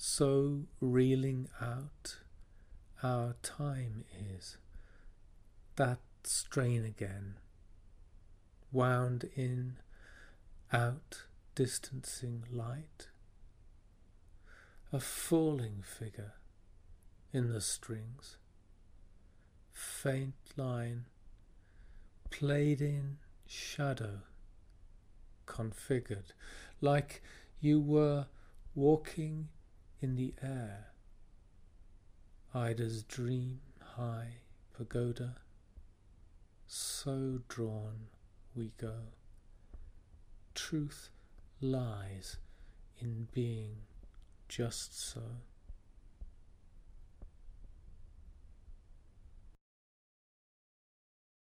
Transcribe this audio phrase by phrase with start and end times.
[0.00, 2.18] so reeling out
[3.02, 4.56] our time is.
[5.74, 7.34] That strain again,
[8.70, 9.78] wound in,
[10.72, 11.24] out,
[11.56, 13.08] distancing light.
[14.92, 16.34] A falling figure
[17.32, 18.36] in the strings,
[19.72, 21.06] faint line,
[22.30, 24.20] played in shadow,
[25.46, 26.32] configured,
[26.80, 27.20] like
[27.60, 28.26] you were
[28.76, 29.48] walking
[30.00, 30.88] in the air.
[32.54, 33.60] Ida's dream
[33.96, 34.38] high
[34.76, 35.36] pagoda,
[36.66, 38.06] so drawn
[38.54, 38.94] we go.
[40.54, 41.10] Truth
[41.60, 42.36] lies
[42.98, 43.76] in being
[44.48, 45.22] just so.